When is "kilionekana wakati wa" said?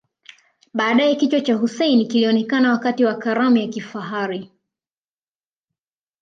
2.07-3.15